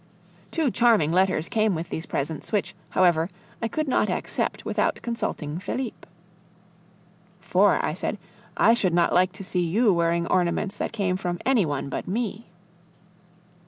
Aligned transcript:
Two 0.49 0.71
charming 0.71 1.11
letters 1.11 1.47
came 1.47 1.75
with 1.75 1.89
these 1.89 2.07
presents, 2.07 2.51
which, 2.51 2.73
however, 2.89 3.29
I 3.61 3.67
could 3.67 3.87
not 3.87 4.09
accept 4.09 4.65
without 4.65 4.99
consulting 5.03 5.59
Felipe. 5.59 6.07
"For," 7.39 7.77
I 7.85 7.93
said, 7.93 8.17
"I 8.57 8.73
should 8.73 8.95
not 8.95 9.13
like 9.13 9.31
to 9.33 9.43
see 9.43 9.61
you 9.61 9.93
wearing 9.93 10.25
ornaments 10.25 10.75
that 10.77 10.91
came 10.91 11.17
from 11.17 11.37
any 11.45 11.67
one 11.67 11.87
but 11.87 12.07
me." 12.07 12.47